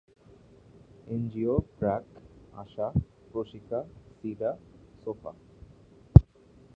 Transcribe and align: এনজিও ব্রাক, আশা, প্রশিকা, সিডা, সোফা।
এনজিও 1.07 1.55
ব্রাক, 1.77 2.05
আশা, 2.53 2.87
প্রশিকা, 3.31 3.79
সিডা, 4.15 4.51
সোফা। 5.03 5.31